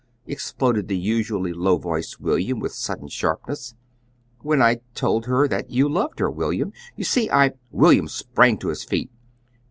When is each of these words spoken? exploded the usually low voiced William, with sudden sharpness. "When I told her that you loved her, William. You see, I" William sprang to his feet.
exploded 0.25 0.87
the 0.87 0.97
usually 0.97 1.53
low 1.53 1.77
voiced 1.77 2.19
William, 2.19 2.59
with 2.59 2.73
sudden 2.73 3.07
sharpness. 3.07 3.75
"When 4.39 4.59
I 4.59 4.79
told 4.95 5.27
her 5.27 5.47
that 5.49 5.69
you 5.69 5.87
loved 5.87 6.17
her, 6.17 6.31
William. 6.31 6.73
You 6.95 7.03
see, 7.03 7.29
I" 7.29 7.51
William 7.81 8.07
sprang 8.07 8.57
to 8.61 8.69
his 8.69 8.83
feet. 8.83 9.11